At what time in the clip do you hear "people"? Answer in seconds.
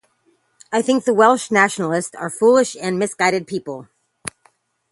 3.45-3.87